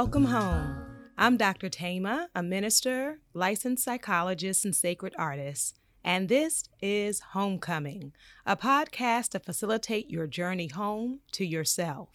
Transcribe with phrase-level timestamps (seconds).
[0.00, 0.84] Welcome home.
[1.18, 1.68] I'm Dr.
[1.68, 8.12] Thema, a minister, licensed psychologist, and sacred artist, and this is Homecoming,
[8.46, 12.10] a podcast to facilitate your journey home to yourself.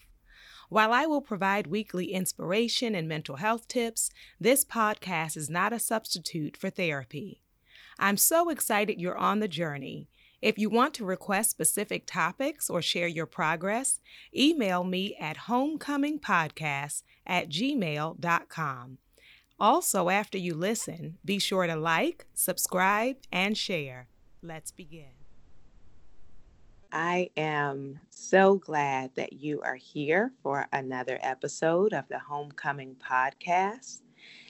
[0.70, 5.78] While I will provide weekly inspiration and mental health tips, this podcast is not a
[5.78, 7.42] substitute for therapy.
[8.00, 10.08] I'm so excited you're on the journey.
[10.44, 14.02] If you want to request specific topics or share your progress,
[14.36, 18.98] email me at homecomingpodcast at gmail.com.
[19.58, 24.10] Also, after you listen, be sure to like, subscribe, and share.
[24.42, 25.14] Let's begin.
[26.92, 34.02] I am so glad that you are here for another episode of the Homecoming Podcast.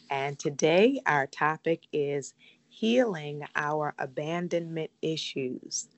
[0.10, 2.34] And today, our topic is
[2.74, 5.90] healing our abandonment issues.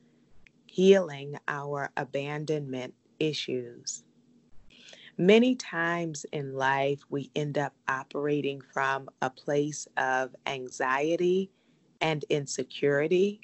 [0.66, 4.04] Healing our abandonment issues.
[5.18, 11.50] Many times in life, we end up operating from a place of anxiety
[12.02, 13.40] and insecurity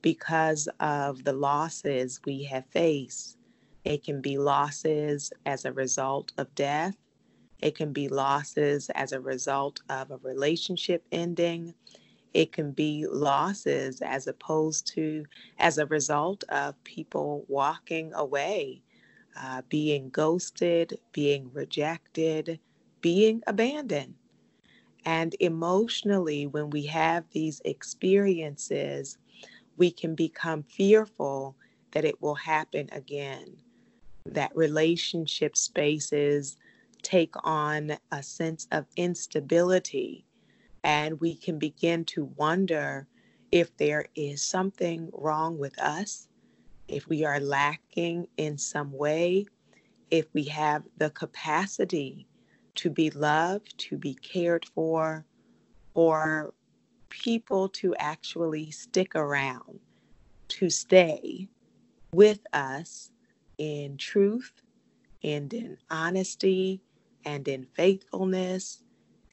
[0.00, 3.36] because of the losses we have faced.
[3.84, 6.96] It can be losses as a result of death,
[7.60, 11.74] it can be losses as a result of a relationship ending.
[12.34, 15.24] It can be losses as opposed to
[15.58, 18.82] as a result of people walking away,
[19.40, 22.58] uh, being ghosted, being rejected,
[23.00, 24.16] being abandoned.
[25.04, 29.18] And emotionally, when we have these experiences,
[29.76, 31.56] we can become fearful
[31.92, 33.58] that it will happen again,
[34.26, 36.56] that relationship spaces
[37.02, 40.24] take on a sense of instability
[40.84, 43.08] and we can begin to wonder
[43.50, 46.28] if there is something wrong with us,
[46.88, 49.46] if we are lacking in some way,
[50.10, 52.28] if we have the capacity
[52.74, 55.24] to be loved, to be cared for,
[55.94, 56.52] or
[57.08, 59.80] people to actually stick around,
[60.48, 61.48] to stay
[62.12, 63.10] with us
[63.56, 64.52] in truth
[65.22, 66.82] and in honesty
[67.24, 68.83] and in faithfulness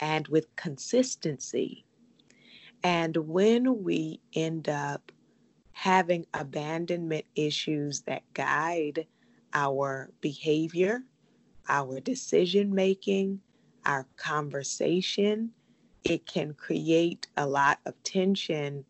[0.02, 1.86] and with consistency.
[2.84, 5.12] And when we end up
[5.74, 9.08] having abandonment issues that guide
[9.54, 11.04] our behavior,
[11.70, 13.42] our decision making,
[13.86, 15.52] our conversation,
[16.04, 18.86] it can create a lot of tension,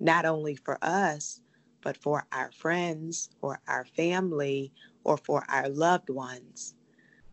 [0.00, 1.40] not only for us,
[1.82, 4.72] but for our friends or our family
[5.04, 6.74] or for our loved ones.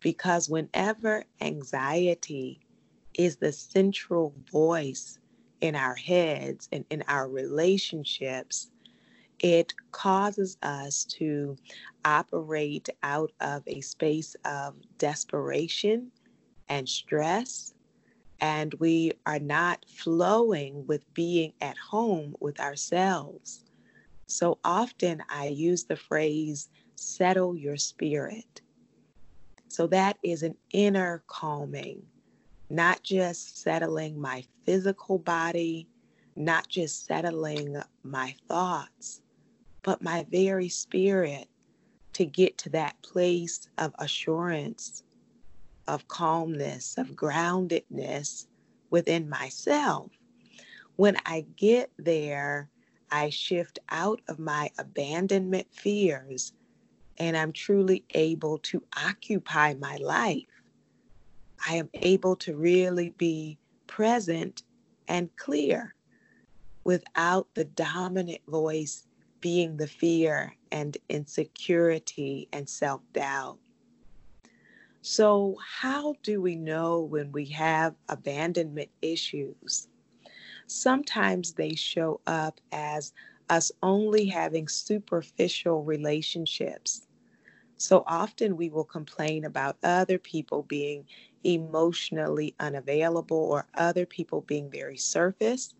[0.00, 2.60] Because whenever anxiety
[3.14, 5.18] is the central voice
[5.60, 8.70] in our heads and in our relationships,
[9.40, 11.56] it causes us to
[12.04, 16.10] operate out of a space of desperation
[16.68, 17.74] and stress.
[18.40, 23.64] And we are not flowing with being at home with ourselves.
[24.26, 28.60] So often I use the phrase, settle your spirit.
[29.68, 32.02] So that is an inner calming
[32.74, 35.86] not just settling my physical body,
[36.34, 39.22] not just settling my thoughts,
[39.84, 41.46] but my very spirit
[42.14, 45.04] to get to that place of assurance,
[45.86, 48.46] of calmness, of groundedness
[48.90, 50.10] within myself.
[50.96, 52.70] When I get there,
[53.08, 56.52] I shift out of my abandonment fears
[57.18, 60.53] and I'm truly able to occupy my life
[61.66, 64.62] I am able to really be present
[65.08, 65.94] and clear
[66.84, 69.06] without the dominant voice
[69.40, 73.58] being the fear and insecurity and self doubt.
[75.02, 79.88] So, how do we know when we have abandonment issues?
[80.66, 83.12] Sometimes they show up as
[83.50, 87.06] us only having superficial relationships.
[87.76, 91.04] So often we will complain about other people being
[91.44, 95.74] emotionally unavailable or other people being very surface.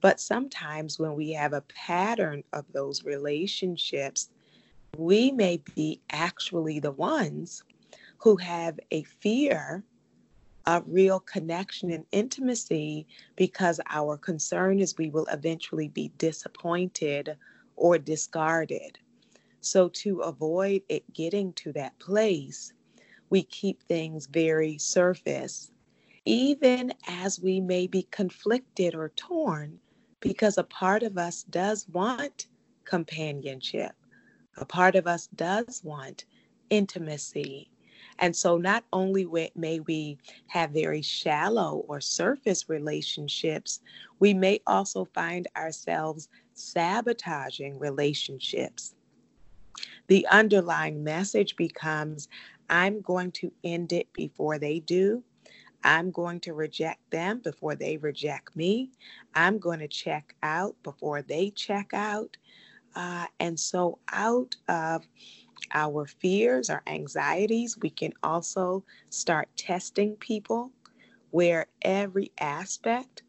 [0.00, 4.30] But sometimes when we have a pattern of those relationships,
[4.96, 7.62] we may be actually the ones
[8.18, 9.84] who have a fear
[10.66, 13.06] of real connection and intimacy
[13.36, 17.36] because our concern is we will eventually be disappointed
[17.76, 18.98] or discarded.
[19.60, 22.72] So, to avoid it getting to that place,
[23.32, 25.72] we keep things very surface,
[26.26, 29.80] even as we may be conflicted or torn,
[30.20, 32.48] because a part of us does want
[32.84, 33.92] companionship,
[34.58, 36.26] a part of us does want
[36.68, 37.70] intimacy.
[38.18, 39.26] And so, not only
[39.56, 40.18] may we
[40.48, 43.80] have very shallow or surface relationships,
[44.18, 48.94] we may also find ourselves sabotaging relationships.
[50.08, 52.28] The underlying message becomes
[52.70, 55.22] I'm going to end it before they do.
[55.84, 58.90] I'm going to reject them before they reject me.
[59.34, 62.36] I'm going to check out before they check out.
[62.94, 65.06] Uh, and so, out of
[65.72, 70.70] our fears, our anxieties, we can also start testing people
[71.30, 73.22] where every aspect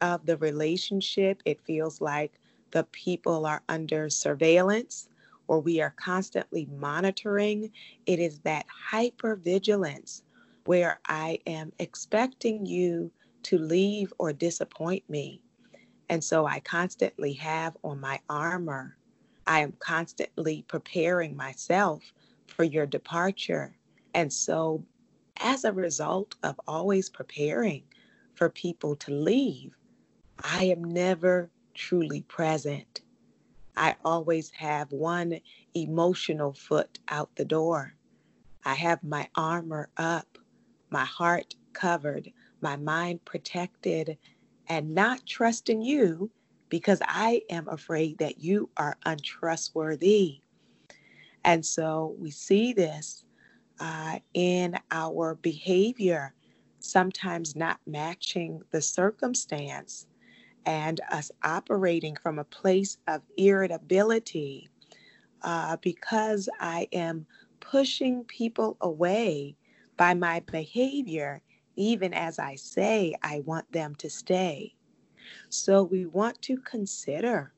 [0.00, 2.40] of the relationship, it feels like
[2.72, 5.08] the people are under surveillance
[5.48, 7.70] or we are constantly monitoring.
[8.06, 10.22] It is that hyper vigilance
[10.64, 13.10] where I am expecting you
[13.44, 15.42] to leave or disappoint me.
[16.08, 18.96] And so I constantly have on my armor
[19.46, 22.02] I am constantly preparing myself
[22.46, 23.76] for your departure.
[24.14, 24.84] And so,
[25.38, 27.82] as a result of always preparing
[28.34, 29.76] for people to leave,
[30.42, 33.02] I am never truly present.
[33.76, 35.40] I always have one
[35.74, 37.94] emotional foot out the door.
[38.64, 40.38] I have my armor up,
[40.90, 44.18] my heart covered, my mind protected,
[44.68, 46.30] and not trusting you
[46.68, 50.40] because I am afraid that you are untrustworthy.
[51.44, 53.24] And so we see this
[53.80, 56.34] uh, in our behavior,
[56.80, 60.06] sometimes not matching the circumstance,
[60.66, 64.68] and us operating from a place of irritability
[65.42, 67.26] uh, because I am
[67.60, 69.56] pushing people away
[69.96, 71.42] by my behavior,
[71.76, 74.74] even as I say I want them to stay.
[75.48, 77.52] So we want to consider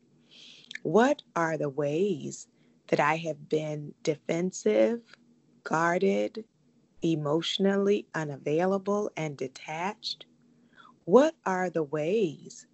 [0.82, 2.46] what are the ways
[2.88, 5.00] that I have been defensive,
[5.64, 6.44] guarded,
[7.02, 10.26] emotionally unavailable, and detached?
[11.04, 12.66] What are the ways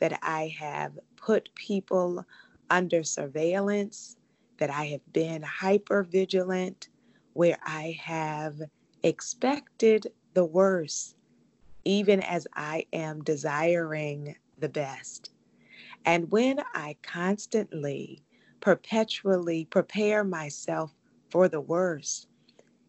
[0.00, 2.26] that I have put people
[2.70, 4.16] under surveillance,
[4.58, 6.88] that I have been hyper vigilant,
[7.34, 8.60] where I have
[9.02, 11.16] expected the worst
[11.84, 15.32] even as I am desiring the best.
[16.04, 18.22] And when I constantly,
[18.60, 20.94] perpetually prepare myself
[21.30, 22.28] for the worst,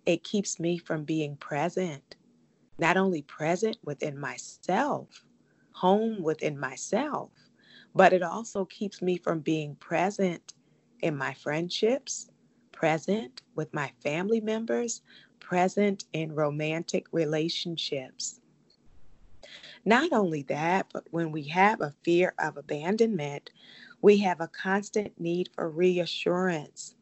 [0.06, 2.16] it keeps me from being present,
[2.80, 5.26] not only present within myself,
[5.82, 7.32] home within myself,
[7.96, 10.54] but it also keeps me from being present
[11.02, 12.30] in my friendships,
[12.72, 15.02] present with my family members,
[15.40, 18.40] present in romantic relationships.
[19.84, 23.50] Not only that, but when we have a fear of abandonment,
[24.04, 26.94] we have a constant need for reassurance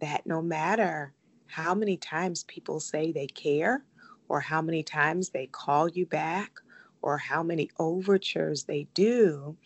[0.00, 1.12] that no matter
[1.48, 3.84] how many times people say they care,
[4.28, 6.60] or how many times they call you back,
[7.06, 9.56] or how many overtures they do,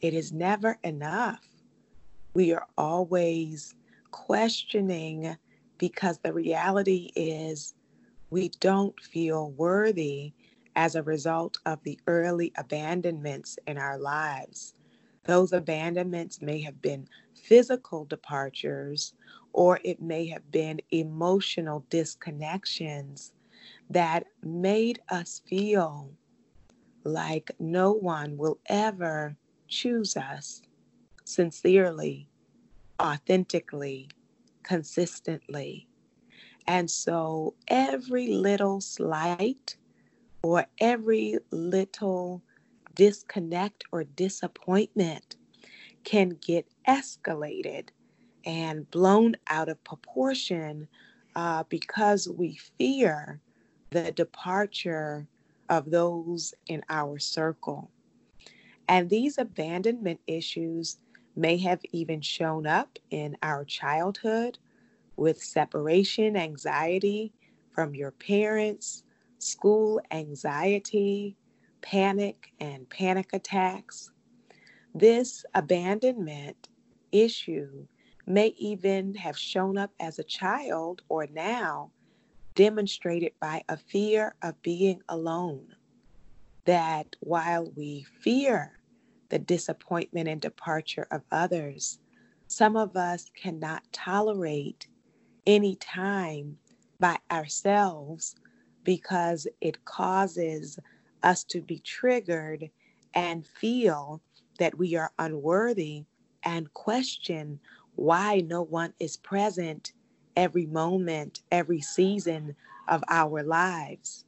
[0.00, 1.44] it is never enough.
[2.32, 3.74] We are always
[4.12, 5.36] questioning
[5.78, 7.74] because the reality is
[8.30, 10.32] we don't feel worthy
[10.76, 14.74] as a result of the early abandonments in our lives.
[15.24, 19.12] Those abandonments may have been physical departures,
[19.52, 23.32] or it may have been emotional disconnections
[23.90, 26.12] that made us feel
[27.06, 29.36] like no one will ever
[29.68, 30.62] choose us
[31.24, 32.28] sincerely,
[33.00, 34.08] authentically,
[34.62, 35.88] consistently.
[36.66, 39.76] And so every little slight
[40.42, 42.42] or every little
[42.94, 45.36] disconnect or disappointment
[46.04, 47.88] can get escalated
[48.44, 50.88] and blown out of proportion
[51.34, 53.40] uh, because we fear
[53.90, 55.26] the departure
[55.68, 57.90] of those in our circle.
[58.88, 60.98] And these abandonment issues
[61.34, 64.58] may have even shown up in our childhood
[65.16, 67.32] with separation anxiety
[67.72, 69.02] from your parents,
[69.38, 71.36] school anxiety,
[71.82, 74.10] panic, and panic attacks.
[74.94, 76.68] This abandonment
[77.12, 77.86] issue
[78.26, 81.90] may even have shown up as a child or now
[82.56, 85.68] demonstrated by a fear of being alone.
[86.64, 88.72] That while we fear
[89.28, 92.00] the disappointment and departure of others,
[92.48, 94.88] some of us cannot tolerate
[95.46, 96.58] any time
[96.98, 98.34] by ourselves
[98.84, 100.78] because it causes
[101.22, 102.70] us to be triggered
[103.14, 104.22] and feel
[104.58, 106.04] that we are unworthy
[106.44, 107.60] and question
[107.96, 109.92] why no one is present
[110.36, 112.56] every moment, every season
[112.88, 114.24] of our lives.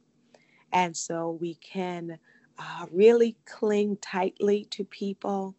[0.71, 2.19] And so we can
[2.57, 5.55] uh, really cling tightly to people.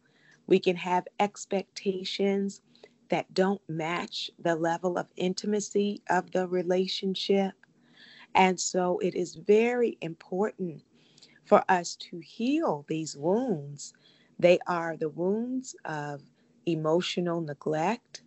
[0.47, 2.61] We can have expectations
[3.09, 7.53] that don't match the level of intimacy of the relationship.
[8.35, 10.83] And so it is very important
[11.45, 13.93] for us to heal these wounds.
[14.39, 16.21] They are the wounds of
[16.65, 18.23] emotional neglect.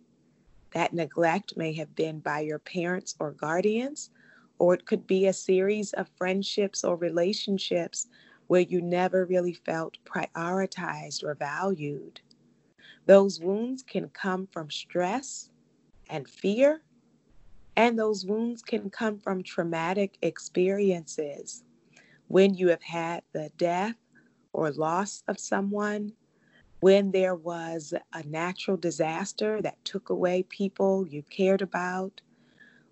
[0.75, 4.11] That neglect may have been by your parents or guardians,
[4.59, 8.07] or it could be a series of friendships or relationships
[8.47, 12.19] where you never really felt prioritized or valued.
[13.05, 15.49] Those wounds can come from stress
[16.09, 16.83] and fear,
[17.77, 21.63] and those wounds can come from traumatic experiences.
[22.27, 23.95] When you have had the death
[24.53, 26.13] or loss of someone,
[26.79, 32.21] when there was a natural disaster that took away people you cared about,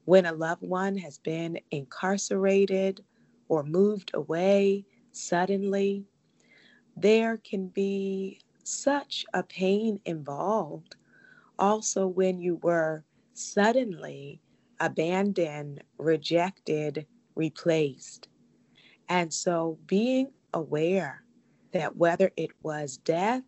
[0.05, 3.03] when a loved one has been incarcerated
[3.47, 6.05] or moved away suddenly,
[6.95, 10.95] there can be such a pain involved.
[11.59, 14.41] Also, when you were suddenly
[14.79, 18.27] abandoned, rejected, replaced.
[19.09, 21.23] And so, being aware
[21.71, 23.43] that whether it was death,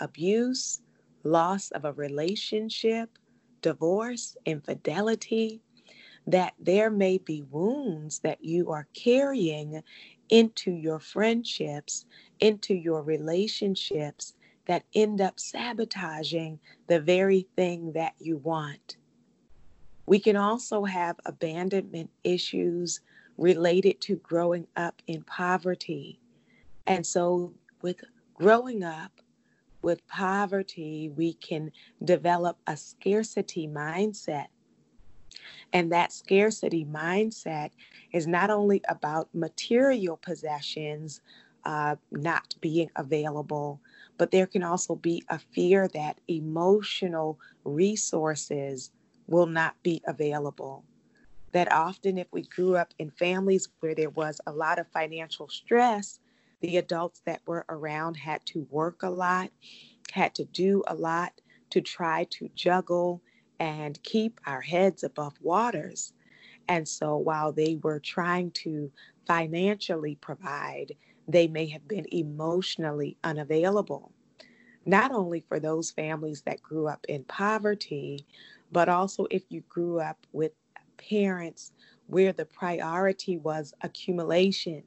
[0.00, 0.80] abuse,
[1.24, 3.18] loss of a relationship,
[3.62, 5.60] divorce, infidelity,
[6.26, 9.82] that there may be wounds that you are carrying
[10.28, 12.04] into your friendships,
[12.40, 14.34] into your relationships,
[14.66, 18.96] that end up sabotaging the very thing that you want.
[20.06, 23.00] We can also have abandonment issues
[23.36, 26.20] related to growing up in poverty.
[26.86, 28.04] And so, with
[28.34, 29.19] growing up
[29.82, 31.72] with poverty, we can
[32.02, 34.46] develop a scarcity mindset.
[35.72, 37.70] And that scarcity mindset
[38.12, 41.20] is not only about material possessions
[41.64, 43.80] uh, not being available,
[44.18, 48.90] but there can also be a fear that emotional resources
[49.26, 50.84] will not be available.
[51.52, 55.48] That often, if we grew up in families where there was a lot of financial
[55.48, 56.20] stress,
[56.60, 59.50] the adults that were around had to work a lot,
[60.12, 61.40] had to do a lot
[61.70, 63.22] to try to juggle
[63.60, 66.12] and keep our heads above waters.
[66.68, 68.92] And so while they were trying to
[69.26, 70.94] financially provide,
[71.28, 74.12] they may have been emotionally unavailable
[74.86, 78.26] not only for those families that grew up in poverty,
[78.72, 80.52] but also if you grew up with
[80.96, 81.72] parents
[82.06, 84.82] where the priority was accumulation.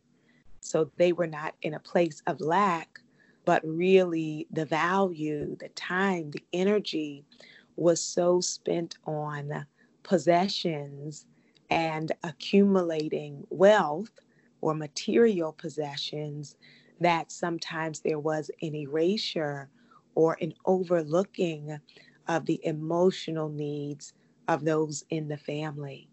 [0.64, 3.00] So they were not in a place of lack,
[3.46, 7.26] but really the value, the time, the energy
[7.76, 9.66] was so spent on
[10.04, 11.26] possessions
[11.70, 14.12] and accumulating wealth
[14.62, 16.56] or material possessions
[17.02, 19.70] that sometimes there was an erasure
[20.16, 21.80] or an overlooking
[22.28, 24.14] of the emotional needs
[24.48, 26.10] of those in the family.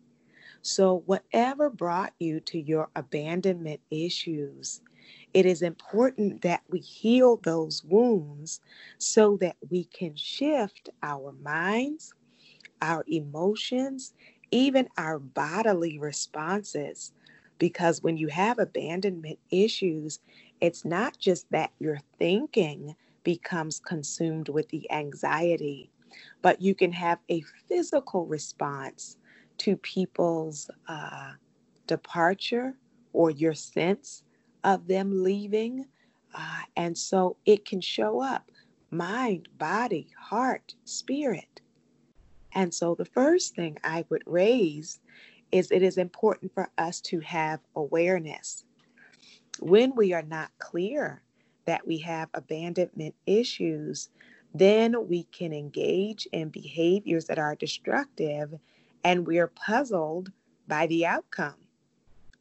[0.62, 4.82] So, whatever brought you to your abandonment issues,
[5.34, 8.60] it is important that we heal those wounds
[8.98, 12.14] so that we can shift our minds,
[12.82, 14.14] our emotions,
[14.50, 17.12] even our bodily responses.
[17.58, 20.20] Because when you have abandonment issues,
[20.60, 25.90] it's not just that you're thinking becomes consumed with the anxiety.
[26.42, 29.16] But you can have a physical response
[29.60, 31.32] to people's uh,
[31.86, 32.74] departure
[33.12, 34.22] or your sense
[34.64, 35.84] of them leaving.
[36.34, 38.50] Uh, and so it can show up
[38.90, 41.60] mind, body, heart, spirit.
[42.52, 44.98] And so the first thing I would raise
[45.52, 48.64] is it is important for us to have awareness.
[49.60, 51.22] When we are not clear
[51.66, 54.08] that we have abandonment issues,
[54.54, 58.58] then we can engage in behaviors that are destructive
[59.04, 60.33] and we're puzzled
[60.69, 61.54] by the outcome.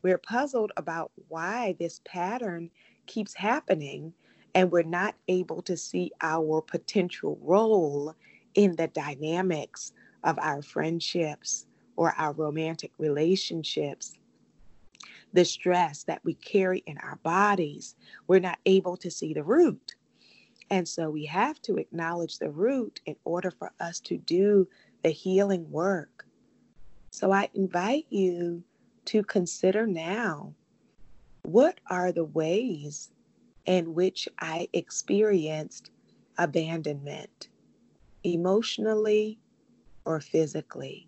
[0.01, 2.69] We're puzzled about why this pattern
[3.05, 4.13] keeps happening
[4.55, 8.15] and we're not able to see our potential role
[8.55, 14.17] in the dynamics of our friendships or our romantic relationships
[15.33, 17.95] the stress that we carry in our bodies,
[18.27, 19.95] we're not able to see the root.
[20.69, 24.67] And so we have to acknowledge the root in order for us to do
[25.03, 26.25] the healing work.
[27.11, 28.63] So I invite you
[29.05, 30.55] to consider now
[31.43, 33.11] what are the ways
[33.65, 35.91] in which I experienced
[36.37, 37.49] abandonment,
[38.23, 39.39] emotionally
[40.05, 41.07] or physically?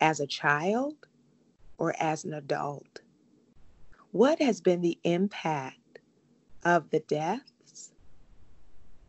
[0.00, 0.94] as a child
[1.78, 3.00] or as an adult?
[4.12, 6.00] What has been the impact
[6.64, 7.92] of the deaths,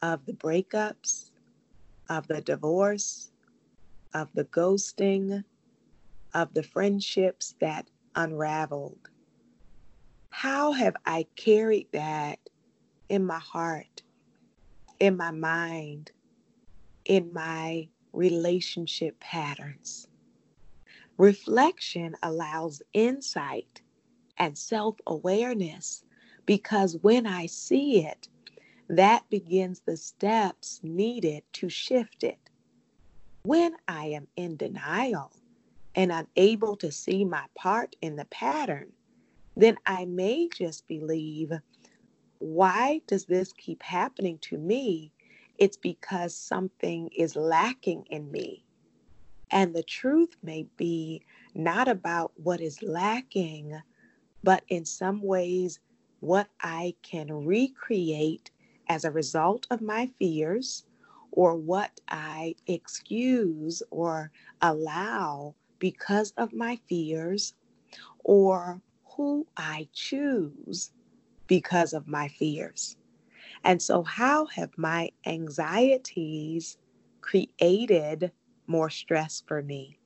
[0.02, 1.32] of the breakups,
[2.10, 3.32] of the divorce,
[4.14, 5.44] of the ghosting,
[6.34, 9.10] of the friendships that unraveled?
[10.30, 12.40] How have I carried that
[13.10, 14.04] in my heart,
[15.00, 16.12] in my mind,
[17.06, 20.08] in my relationship patterns?
[21.18, 23.82] Reflection allows insight
[24.38, 26.04] and self awareness
[26.46, 28.28] because when I see it,
[28.90, 32.50] that begins the steps needed to shift it.
[33.44, 35.32] When I am in denial
[35.96, 38.92] and unable to see my part in the pattern,
[39.56, 41.52] then I may just believe,
[42.40, 45.12] why does this keep happening to me?
[45.58, 48.66] It's because something is lacking in me.
[49.52, 53.82] And the truth may be not about what is lacking,
[54.44, 55.80] but in some ways,
[56.22, 58.52] what I can recreate
[58.88, 60.86] as a result of my fears
[61.32, 64.32] or what I excuse or
[64.62, 67.56] allow because of my fears
[68.24, 68.82] or
[69.18, 70.92] who I choose
[71.48, 72.96] because of my fears.
[73.64, 76.78] And so, how have my anxieties
[77.20, 78.32] created
[78.68, 79.98] more stress for me?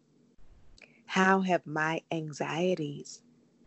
[1.06, 3.22] How have my anxieties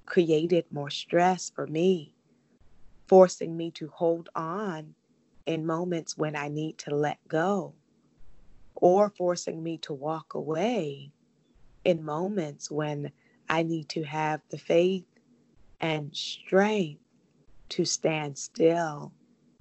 [0.07, 2.15] created more stress for me,
[3.07, 4.95] forcing me to hold on
[5.47, 7.75] in moments when I need to let go,
[8.75, 11.12] or forcing me to walk away
[11.88, 13.11] in moments when
[13.49, 15.07] I need to have the faith
[15.80, 17.00] and strength
[17.71, 19.11] to stand still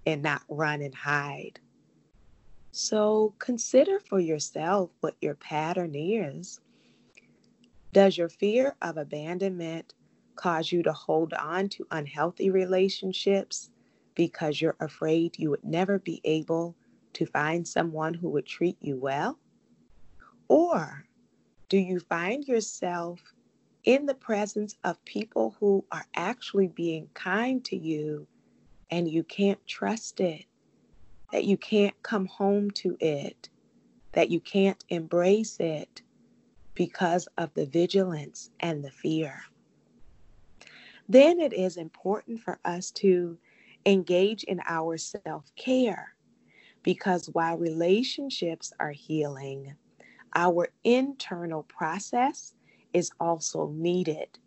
[0.05, 1.61] and not run and hide.
[2.71, 6.59] So consider for yourself what your pattern is.
[7.93, 9.93] Does your fear of abandonment
[10.35, 13.69] cause you to hold on to unhealthy relationships
[14.15, 16.75] because you're afraid you would never be able
[17.13, 19.39] to find someone who would treat you well?
[20.49, 21.06] Or
[21.69, 23.19] do you find yourself
[23.84, 28.27] in the presence of people who are actually being kind to you
[28.89, 30.45] and you can't trust it,
[31.32, 33.49] that you can't come home to it,
[34.13, 36.01] that you can't embrace it
[36.73, 39.41] because of the vigilance and the fear.
[41.10, 43.38] Then it is important for us to
[43.86, 46.13] engage in our self care
[46.84, 49.75] because while relationships are healing,
[50.35, 52.53] our internal process
[52.93, 54.39] is also needed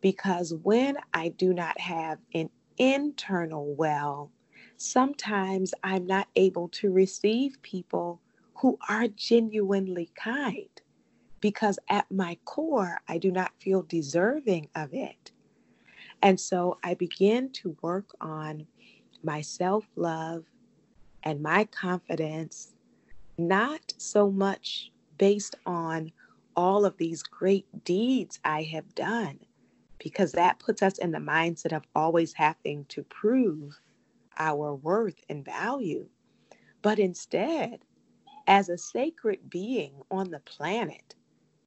[0.00, 4.30] because when I do not have an internal well,
[4.76, 8.20] sometimes I'm not able to receive people
[8.56, 10.68] who are genuinely kind
[11.40, 15.32] because at my core, I do not feel deserving of it.
[16.22, 18.66] And so I begin to work on
[19.22, 20.44] my self love
[21.22, 22.74] and my confidence,
[23.36, 26.12] not so much based on
[26.56, 29.38] all of these great deeds I have done,
[29.98, 33.78] because that puts us in the mindset of always having to prove
[34.38, 36.08] our worth and value.
[36.82, 37.80] But instead,
[38.46, 41.14] as a sacred being on the planet,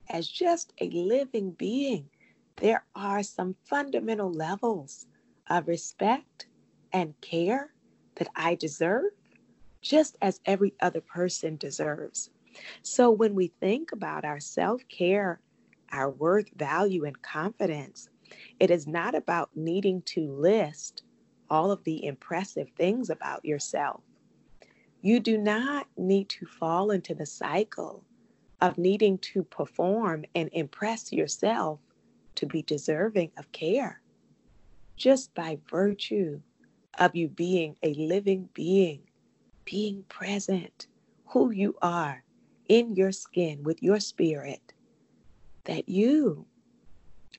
[0.09, 2.09] as just a living being,
[2.57, 5.07] there are some fundamental levels
[5.49, 6.47] of respect
[6.93, 7.73] and care
[8.15, 9.11] that I deserve,
[9.81, 12.29] just as every other person deserves.
[12.81, 15.39] So when we think about our self care,
[15.91, 18.09] our worth, value, and confidence,
[18.59, 21.03] it is not about needing to list
[21.49, 24.01] all of the impressive things about yourself.
[25.01, 28.03] You do not need to fall into the cycle
[28.61, 31.79] of needing to perform and impress yourself
[32.35, 34.01] to be deserving of care.
[34.95, 36.41] Just by virtue
[36.99, 39.01] of you being a living being,
[39.65, 40.87] being present,
[41.27, 42.23] who you are,
[42.71, 44.71] in your skin with your spirit
[45.65, 46.45] that you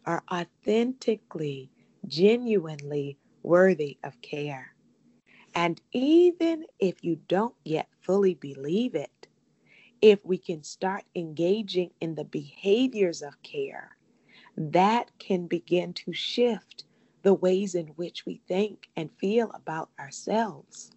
[0.05, 1.71] are authentically,
[2.07, 4.75] genuinely worthy of care.
[5.55, 9.27] And even if you don't yet fully believe it,
[10.03, 13.97] if we can start engaging in the behaviors of care,
[14.55, 16.85] that can begin to shift
[17.23, 20.91] the ways in which we think and feel about ourselves.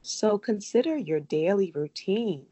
[0.00, 2.46] So consider your daily routine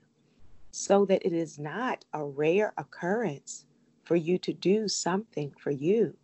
[0.76, 3.64] so that it is not a rare occurrence
[4.04, 6.14] for you to do something for you,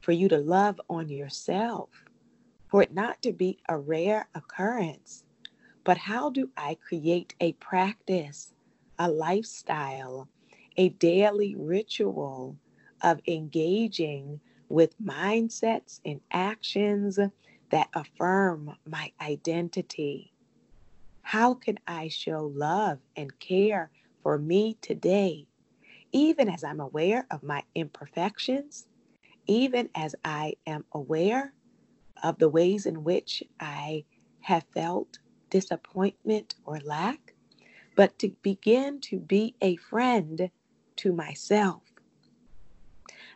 [0.00, 1.88] for you to love on yourself,
[2.68, 5.22] for it not to be a rare occurrence.
[5.84, 8.52] But how do I create a practice,
[8.98, 10.28] a lifestyle,
[10.76, 12.56] a daily ritual
[13.02, 17.18] of engaging with mindsets and actions
[17.70, 20.32] that affirm my identity.
[21.28, 23.90] How can I show love and care
[24.22, 25.46] for me today,
[26.10, 28.86] even as I'm aware of my imperfections,
[29.46, 31.52] even as I am aware
[32.22, 34.06] of the ways in which I
[34.40, 35.18] have felt
[35.50, 37.34] disappointment or lack,
[37.94, 40.50] but to begin to be a friend
[40.96, 41.82] to myself.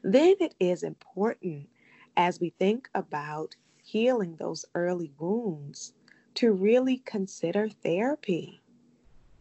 [0.02, 1.68] Then it is important
[2.16, 5.92] as we think about healing those early wounds
[6.34, 8.62] to really consider therapy.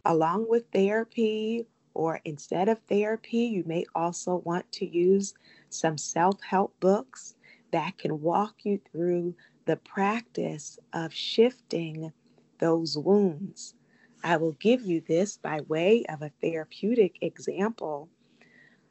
[0.05, 5.33] Along with therapy, or instead of therapy, you may also want to use
[5.69, 7.35] some self help books
[7.71, 12.11] that can walk you through the practice of shifting
[12.59, 13.75] those wounds.
[14.23, 18.09] I will give you this by way of a therapeutic example.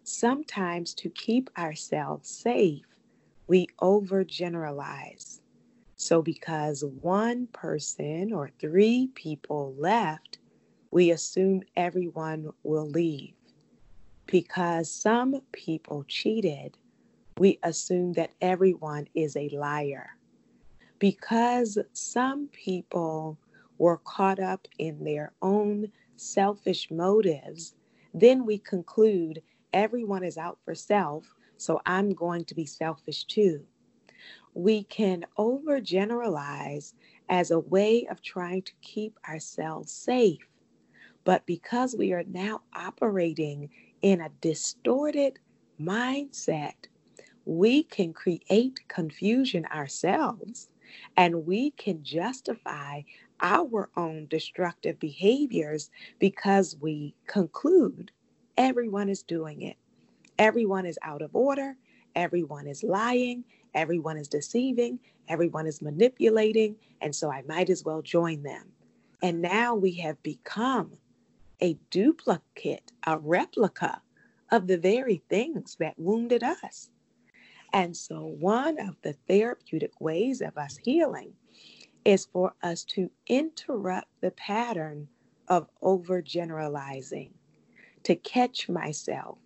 [0.02, 2.86] Sometimes, to keep ourselves safe,
[3.46, 5.39] we overgeneralize.
[6.02, 10.38] So, because one person or three people left,
[10.90, 13.34] we assume everyone will leave.
[14.24, 16.78] Because some people cheated,
[17.36, 20.16] we assume that everyone is a liar.
[20.98, 23.38] Because some people
[23.76, 27.74] were caught up in their own selfish motives,
[28.14, 29.42] then we conclude
[29.74, 33.66] everyone is out for self, so I'm going to be selfish too.
[34.54, 36.94] We can overgeneralize
[37.28, 40.46] as a way of trying to keep ourselves safe.
[41.24, 43.70] But because we are now operating
[44.02, 45.38] in a distorted
[45.80, 46.74] mindset,
[47.46, 50.70] we can create confusion ourselves
[51.16, 53.02] and we can justify
[53.40, 58.12] our own destructive behaviors because we conclude
[58.58, 59.76] everyone is doing it.
[60.38, 61.76] Everyone is out of order.
[62.16, 63.44] Everyone is lying.
[63.74, 64.98] Everyone is deceiving.
[65.28, 66.76] Everyone is manipulating.
[67.00, 68.72] And so I might as well join them.
[69.22, 70.92] And now we have become
[71.60, 74.02] a duplicate, a replica
[74.50, 76.90] of the very things that wounded us.
[77.72, 81.34] And so, one of the therapeutic ways of us healing
[82.04, 85.08] is for us to interrupt the pattern
[85.48, 87.30] of overgeneralizing,
[88.04, 89.38] to catch myself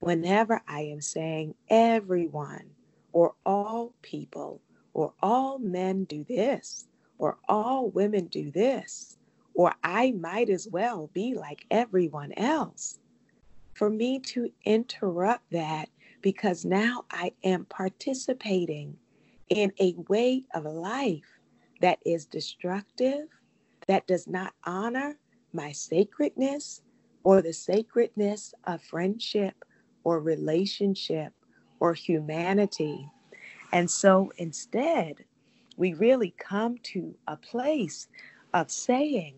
[0.00, 2.70] whenever I am saying everyone
[3.16, 4.60] or all people
[4.92, 9.16] or all men do this or all women do this
[9.54, 12.98] or I might as well be like everyone else.
[13.72, 15.88] For me to interrupt that
[16.20, 18.98] because now I am participating
[19.48, 21.40] in a way of life
[21.80, 23.28] that is destructive,
[23.86, 25.16] that does not honor
[25.54, 26.82] my sacredness
[27.24, 29.64] or the sacredness of friendship
[30.04, 31.32] or relationship
[31.80, 33.08] or humanity.
[33.72, 35.24] And so instead,
[35.76, 38.08] we really come to a place
[38.54, 39.34] of saying,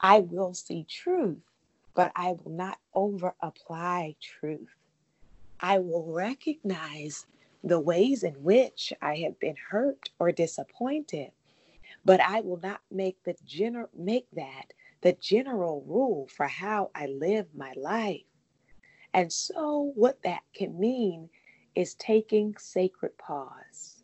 [0.00, 1.42] I will see truth,
[1.94, 4.74] but I will not over apply truth.
[5.60, 7.26] I will recognize
[7.64, 11.32] the ways in which I have been hurt or disappointed,
[12.04, 17.06] but I will not make the gener- make that the general rule for how I
[17.06, 18.22] live my life.
[19.14, 21.30] And so what that can mean
[21.74, 24.02] is taking sacred pause.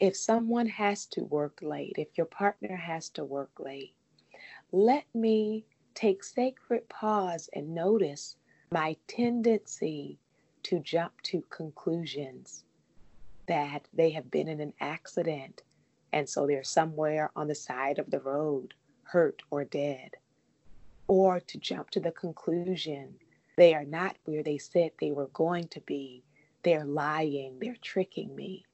[0.00, 3.94] If someone has to work late, if your partner has to work late,
[4.72, 8.36] let me take sacred pause and notice
[8.70, 10.18] my tendency
[10.64, 12.64] to jump to conclusions
[13.46, 15.62] that they have been in an accident
[16.12, 20.16] and so they're somewhere on the side of the road, hurt or dead.
[21.08, 23.14] Or to jump to the conclusion
[23.56, 26.24] they are not where they said they were going to be.
[26.62, 28.64] They're lying, they're tricking me.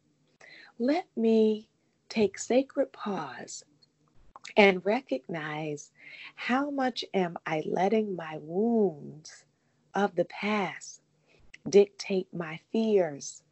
[0.79, 1.68] Let me
[2.09, 3.64] take sacred pause
[4.57, 5.92] and recognize
[6.35, 9.44] how much am I letting my wounds
[9.94, 11.03] of the past
[11.68, 13.42] dictate my fears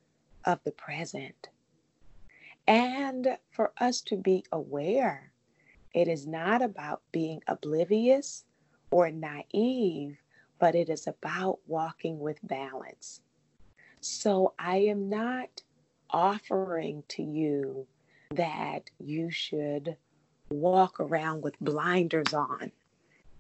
[0.45, 1.49] of the present.
[2.67, 5.33] And for us to be aware,
[5.95, 8.45] it is not about being oblivious
[8.91, 10.19] or naive,
[10.59, 13.21] but it is about walking with balance.
[14.07, 15.63] So I am not
[16.11, 17.89] offering to you
[18.31, 19.97] that you should
[20.49, 22.71] walk around with blinders on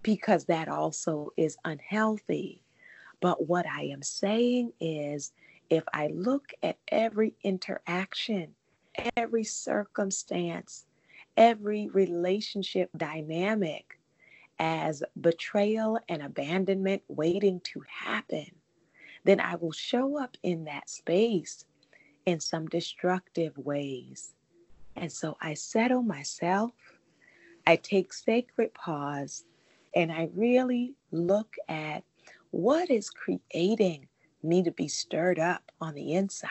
[0.03, 2.63] because that also is unhealthy.
[3.21, 5.33] But what I am saying is
[5.71, 8.55] if I look at every interaction,
[9.17, 10.85] every circumstance,
[11.37, 14.01] every relationship dynamic,
[14.59, 18.51] as betrayal and abandonment waiting to happen,
[19.27, 21.65] then I will show up in that space
[22.25, 24.35] in some destructive ways.
[24.95, 26.73] And so I settle myself,
[27.67, 29.45] I take sacred pause,
[29.95, 32.05] and I really look at
[32.51, 34.09] what is creating
[34.43, 36.51] me to be stirred up on the inside.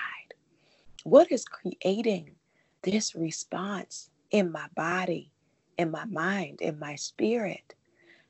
[1.04, 2.32] What is creating
[2.82, 5.32] this response in my body,
[5.78, 7.74] in my mind, in my spirit?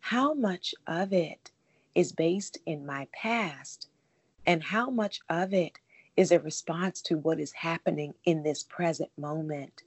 [0.02, 1.52] How much of it
[1.96, 3.88] is based in my past,
[4.46, 5.80] and how much of it
[6.16, 9.84] is a response to what is happening in this present moment,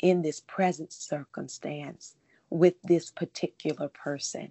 [0.00, 2.16] in this present circumstance
[2.50, 4.50] with this particular person?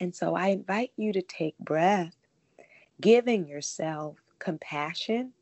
[0.00, 2.16] And so I invite you to take breath,
[3.00, 5.32] giving yourself compassion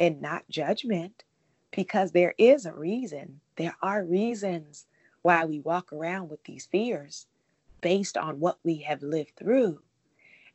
[0.00, 1.24] and not judgment,
[1.70, 3.40] because there is a reason.
[3.56, 4.86] There are reasons
[5.22, 7.26] why we walk around with these fears
[7.80, 9.80] based on what we have lived through.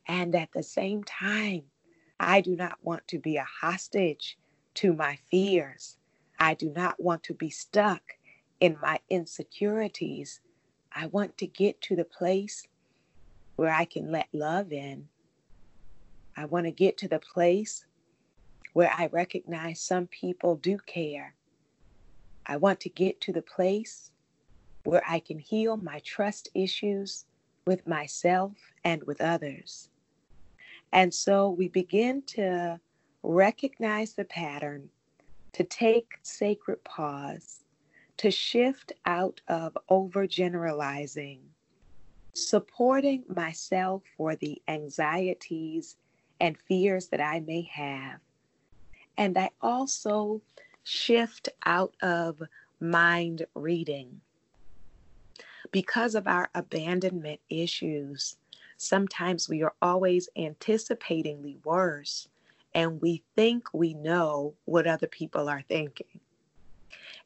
[0.07, 1.63] And at the same time,
[2.19, 4.37] I do not want to be a hostage
[4.75, 5.97] to my fears.
[6.39, 8.01] I do not want to be stuck
[8.59, 10.41] in my insecurities.
[10.91, 12.67] I want to get to the place
[13.55, 15.07] where I can let love in.
[16.35, 17.85] I want to get to the place
[18.73, 21.35] where I recognize some people do care.
[22.45, 24.11] I want to get to the place
[24.83, 27.25] where I can heal my trust issues
[27.65, 29.89] with myself and with others.
[30.93, 32.79] And so we begin to
[33.23, 34.89] recognize the pattern,
[35.53, 37.63] to take sacred pause,
[38.17, 41.39] to shift out of overgeneralizing,
[42.33, 45.95] supporting myself for the anxieties
[46.39, 48.19] and fears that I may have.
[49.17, 50.43] And I also
[50.83, 52.39] shift out of
[52.79, 54.21] mind reading.
[55.71, 58.37] Because of our abandonment issues,
[58.83, 62.29] sometimes we are always anticipating the worst
[62.73, 66.19] and we think we know what other people are thinking.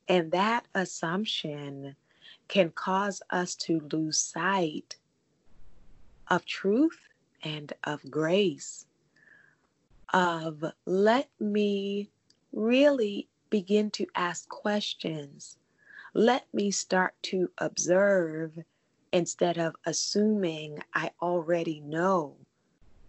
[0.07, 1.95] And that assumption
[2.47, 4.97] can cause us to lose sight
[6.27, 6.99] of truth
[7.43, 8.85] and of grace.
[10.13, 12.09] Of let me
[12.53, 15.57] really begin to ask questions.
[16.13, 18.59] Let me start to observe
[19.11, 22.35] instead of assuming I already know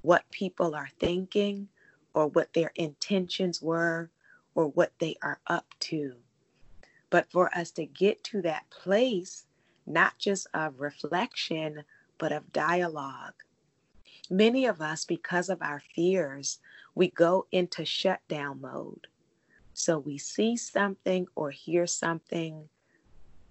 [0.03, 1.69] what people are thinking
[2.15, 4.11] or what their intentions were
[4.55, 6.17] or what they are up to
[7.11, 9.47] but for us to get to that place,
[9.87, 11.85] not just of reflection,
[12.19, 13.35] but of dialogue.
[14.31, 16.59] Many of us, because of our fears,
[16.95, 19.07] we go into shutdown mode.
[19.73, 22.69] So we see something or hear something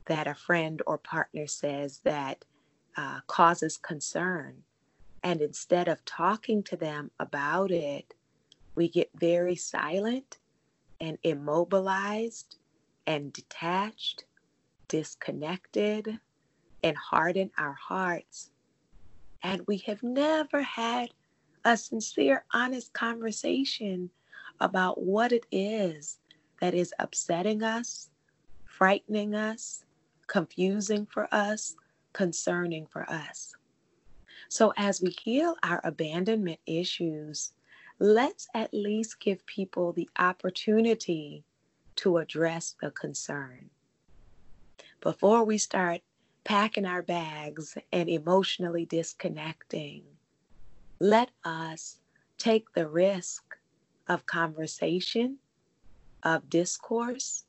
[0.08, 2.46] that a friend or partner says that
[2.98, 4.64] uh, causes concern.
[5.24, 8.14] And instead of talking to them about it,
[8.76, 10.38] we get very silent
[11.00, 12.58] and immobilized
[13.06, 14.26] and detached,
[14.88, 16.20] disconnected,
[16.84, 18.52] and harden our hearts.
[19.44, 21.10] And we have never had
[21.66, 24.10] a sincere, honest conversation
[24.60, 26.20] about what it is
[26.62, 28.10] that is upsetting us,
[28.66, 29.84] frightening us,
[30.28, 31.76] confusing for us,
[32.14, 33.54] concerning for us.
[34.50, 37.54] So, as we heal our abandonment issues,
[38.00, 41.44] let's at least give people the opportunity
[41.98, 43.70] to address the concern.
[45.02, 46.02] Before we start
[46.44, 50.04] packing our bags and emotionally disconnecting,
[51.00, 52.00] let us
[52.38, 53.58] take the risk
[54.08, 55.38] of conversation,
[56.24, 57.46] of discourse,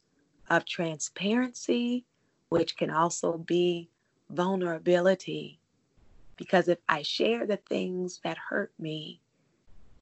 [0.50, 2.04] of transparency,
[2.48, 3.90] which can also be
[4.30, 5.60] vulnerability.
[6.36, 9.20] Because if I share the things that hurt me,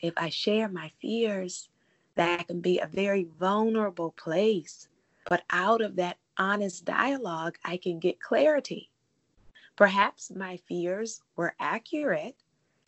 [0.00, 1.68] if I share my fears,
[2.14, 4.88] that can be a very vulnerable place.
[5.28, 8.90] But out of that honest dialogue, I can get clarity.
[9.76, 12.36] Perhaps my fears were accurate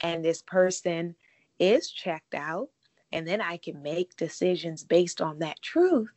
[0.00, 1.14] and this person
[1.58, 2.68] is checked out,
[3.12, 6.10] and then I can make decisions based on that truth.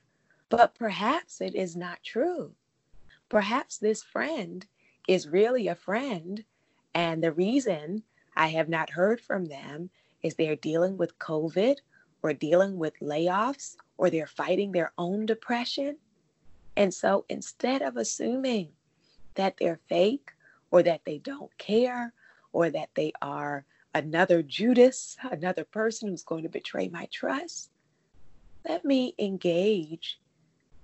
[0.49, 2.53] But perhaps it is not true.
[3.31, 4.65] Perhaps this friend
[5.07, 6.43] is really a friend,
[6.93, 8.03] and the reason
[8.35, 9.89] I have not heard from them
[10.21, 11.77] is they're dealing with COVID
[12.23, 15.95] or dealing with layoffs or they're fighting their own depression.
[16.75, 18.73] And so instead of assuming
[19.35, 20.31] that they're fake
[20.69, 22.13] or that they don't care
[22.51, 23.63] or that they are
[23.95, 27.69] another Judas, another person who's going to betray my trust,
[28.67, 30.19] let me engage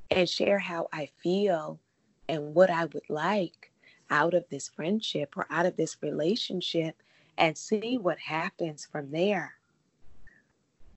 [0.09, 1.81] and share how I feel
[2.27, 3.71] and what I would like
[4.09, 7.01] out of this friendship or out of this relationship
[7.37, 9.53] and see what happens from there.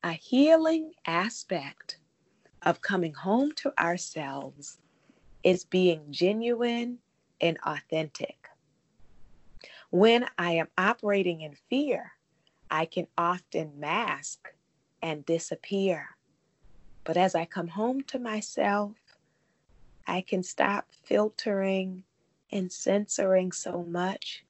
[0.03, 1.99] A healing aspect
[2.63, 4.79] of coming home to ourselves
[5.43, 6.99] is being genuine
[7.41, 8.49] and authentic.
[9.91, 12.13] When I am operating in fear,
[12.71, 14.55] I can often mask
[15.03, 16.11] and disappear.
[17.05, 18.93] But as I come home to myself,
[20.07, 22.05] I can stop filtering
[22.53, 24.45] and censoring so much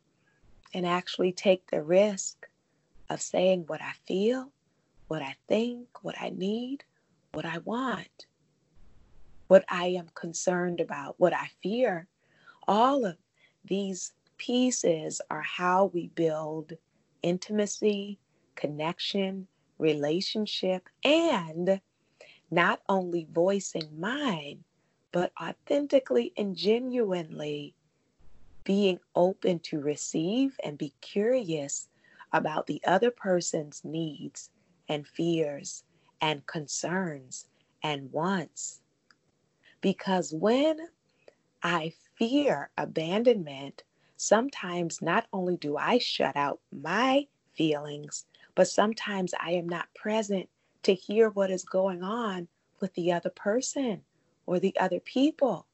[0.73, 2.49] and actually take the risk
[3.09, 4.53] of saying what I feel,
[5.09, 6.85] what I think, what I need,
[7.33, 8.27] what I want,
[9.49, 12.07] what I am concerned about, what I fear.
[12.69, 13.17] All of
[13.65, 16.73] these pieces are how we build
[17.23, 18.19] intimacy,
[18.55, 21.81] connection, relationship, and
[22.51, 24.65] not only voicing mine,
[25.13, 27.75] but authentically and genuinely
[28.65, 31.89] being open to receive and be curious
[32.33, 34.51] about the other person's needs
[34.89, 35.85] and fears
[36.21, 37.47] and concerns
[37.83, 38.81] and wants.
[39.81, 40.79] Because when
[41.63, 43.83] I fear abandonment,
[44.17, 50.49] sometimes not only do I shut out my feelings, but sometimes I am not present
[50.83, 52.49] to hear what is going on
[52.81, 54.03] with the other person
[54.51, 55.65] or the other people.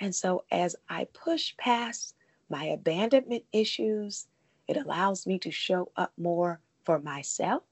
[0.00, 2.16] And so as I push past
[2.48, 4.26] my abandonment issues,
[4.66, 7.62] it allows me to show up more for myself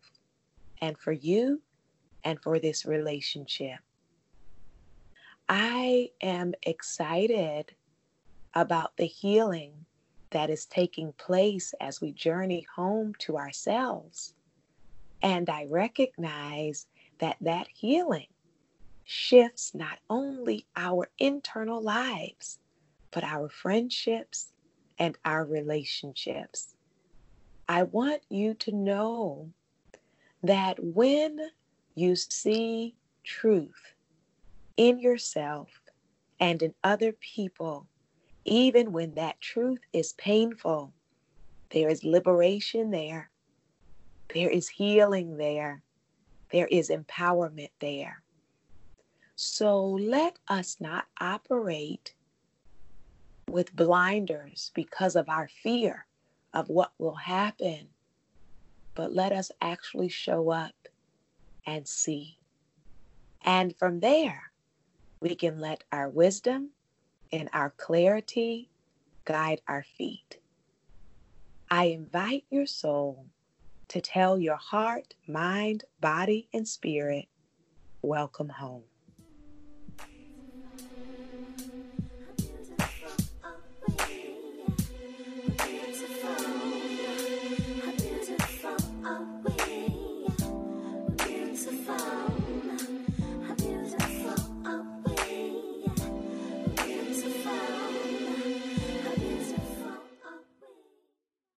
[0.81, 1.61] and for you
[2.23, 3.81] and for this relationship.
[5.49, 7.73] I am excited
[8.55, 9.87] about the healing
[10.31, 14.35] that is taking place as we journey home to ourselves.
[15.21, 16.87] And I recognize
[17.19, 18.29] that that healing
[19.11, 22.59] shifts not only our internal lives,
[23.11, 24.53] but our friendships
[24.99, 26.75] and our relationships.
[27.67, 29.49] I want you to know
[30.43, 31.39] that when
[31.95, 33.95] you see truth
[34.77, 35.81] in yourself
[36.39, 37.87] and in other people,
[38.45, 40.93] even when that truth is painful,
[41.71, 43.31] there is liberation there.
[44.35, 45.83] There is healing there.
[46.53, 48.23] There is empowerment there.
[49.41, 52.13] So let us not operate
[53.49, 56.07] with blinders because of our fear
[56.53, 57.91] of what will happen,
[58.97, 60.75] but let us actually show up
[61.65, 62.41] and see.
[63.43, 64.51] And from there,
[65.21, 66.71] we can let our wisdom
[67.31, 68.71] and our clarity
[69.25, 70.41] guide our feet.
[71.71, 73.27] I invite your soul
[73.87, 77.27] to tell your heart, mind, body, and spirit,
[78.03, 78.83] welcome home.